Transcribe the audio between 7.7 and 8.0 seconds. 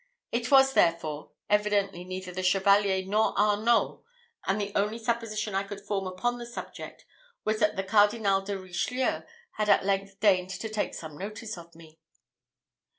the